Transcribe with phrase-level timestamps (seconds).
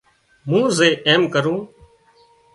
[0.49, 1.59] مين زي ايم ڪريون